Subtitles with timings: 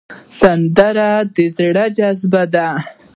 [0.39, 2.67] سندره د زړه جذبه ده